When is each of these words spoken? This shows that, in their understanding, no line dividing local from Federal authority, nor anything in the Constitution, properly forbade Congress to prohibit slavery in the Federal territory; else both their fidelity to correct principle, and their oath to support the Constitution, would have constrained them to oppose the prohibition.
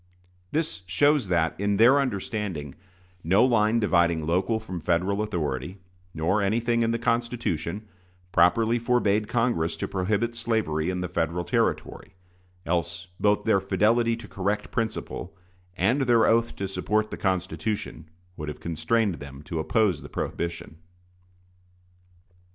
This 0.51 0.81
shows 0.87 1.27
that, 1.27 1.53
in 1.59 1.77
their 1.77 1.99
understanding, 1.99 2.73
no 3.23 3.45
line 3.45 3.79
dividing 3.79 4.25
local 4.25 4.59
from 4.59 4.81
Federal 4.81 5.21
authority, 5.21 5.77
nor 6.11 6.41
anything 6.41 6.81
in 6.81 6.89
the 6.89 6.97
Constitution, 6.97 7.87
properly 8.31 8.79
forbade 8.79 9.27
Congress 9.27 9.77
to 9.77 9.87
prohibit 9.87 10.33
slavery 10.33 10.89
in 10.89 11.01
the 11.01 11.07
Federal 11.07 11.43
territory; 11.43 12.15
else 12.65 13.09
both 13.19 13.43
their 13.43 13.61
fidelity 13.61 14.15
to 14.15 14.27
correct 14.27 14.71
principle, 14.71 15.37
and 15.77 16.01
their 16.01 16.25
oath 16.25 16.55
to 16.55 16.67
support 16.67 17.11
the 17.11 17.15
Constitution, 17.17 18.09
would 18.37 18.49
have 18.49 18.59
constrained 18.59 19.19
them 19.19 19.43
to 19.43 19.59
oppose 19.59 20.01
the 20.01 20.09
prohibition. 20.09 20.79